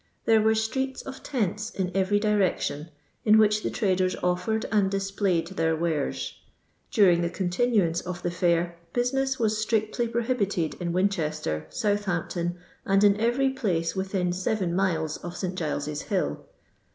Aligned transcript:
There 0.25 0.41
were 0.41 0.55
streets 0.55 1.03
of 1.03 1.21
tents 1.21 1.69
in 1.69 1.91
every 1.93 2.19
direction, 2.19 2.89
in 3.23 3.37
which 3.37 3.61
the 3.61 3.69
traders 3.69 4.15
offered 4.23 4.65
and 4.71 4.89
displayed 4.89 5.45
their 5.49 5.75
wares. 5.75 6.39
Daring 6.91 7.21
the 7.21 7.29
con 7.29 7.49
tinuance 7.49 8.03
of 8.03 8.23
the 8.23 8.31
fair, 8.31 8.77
busineu 8.95 9.39
was 9.39 9.59
strictly 9.59 10.07
prohi 10.07 10.35
bited 10.39 10.73
in 10.81 10.91
Winchester, 10.91 11.67
Southampton, 11.69 12.57
and 12.83 13.03
in 13.03 13.15
every 13.19 13.53
pkce 13.53 13.95
within 13.95 14.33
seven 14.33 14.75
miles 14.75 15.17
of 15.17 15.37
St. 15.37 15.53
Giles's 15.53 16.01
hill. 16.01 16.45